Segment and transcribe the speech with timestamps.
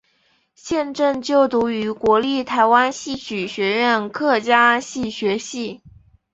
[0.55, 5.83] 现正就读于国立台湾戏曲学院客家戏学系。